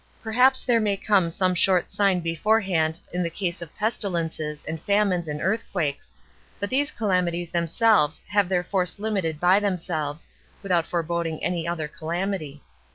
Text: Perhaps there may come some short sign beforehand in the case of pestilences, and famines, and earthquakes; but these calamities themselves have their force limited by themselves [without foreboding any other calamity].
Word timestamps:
Perhaps 0.23 0.65
there 0.65 0.79
may 0.79 0.97
come 0.97 1.29
some 1.29 1.53
short 1.53 1.91
sign 1.91 2.21
beforehand 2.21 2.99
in 3.13 3.21
the 3.21 3.29
case 3.29 3.61
of 3.61 3.75
pestilences, 3.75 4.63
and 4.67 4.81
famines, 4.81 5.27
and 5.27 5.39
earthquakes; 5.39 6.11
but 6.59 6.71
these 6.71 6.91
calamities 6.91 7.51
themselves 7.51 8.19
have 8.29 8.49
their 8.49 8.63
force 8.63 8.97
limited 8.97 9.39
by 9.39 9.59
themselves 9.59 10.27
[without 10.63 10.87
foreboding 10.87 11.43
any 11.43 11.67
other 11.67 11.87
calamity]. 11.87 12.63